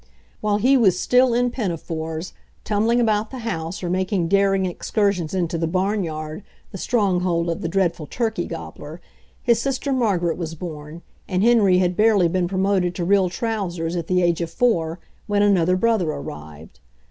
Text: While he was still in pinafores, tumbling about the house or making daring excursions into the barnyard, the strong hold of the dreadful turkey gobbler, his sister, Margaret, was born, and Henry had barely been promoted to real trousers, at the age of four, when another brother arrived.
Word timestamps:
While 0.39 0.57
he 0.57 0.77
was 0.77 0.99
still 0.99 1.31
in 1.35 1.51
pinafores, 1.51 2.33
tumbling 2.63 2.99
about 2.99 3.29
the 3.29 3.37
house 3.45 3.83
or 3.83 3.87
making 3.91 4.29
daring 4.29 4.65
excursions 4.65 5.35
into 5.35 5.59
the 5.59 5.67
barnyard, 5.67 6.41
the 6.71 6.79
strong 6.79 7.19
hold 7.19 7.51
of 7.51 7.61
the 7.61 7.67
dreadful 7.67 8.07
turkey 8.07 8.47
gobbler, 8.47 8.99
his 9.43 9.61
sister, 9.61 9.93
Margaret, 9.93 10.39
was 10.39 10.55
born, 10.55 11.03
and 11.27 11.43
Henry 11.43 11.77
had 11.77 11.95
barely 11.95 12.27
been 12.27 12.47
promoted 12.47 12.95
to 12.95 13.05
real 13.05 13.29
trousers, 13.29 13.95
at 13.95 14.07
the 14.07 14.23
age 14.23 14.41
of 14.41 14.49
four, 14.49 14.97
when 15.27 15.43
another 15.43 15.77
brother 15.77 16.09
arrived. 16.09 16.79